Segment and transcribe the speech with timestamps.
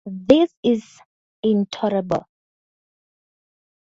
[0.03, 0.97] This is
[1.43, 2.25] intolerable.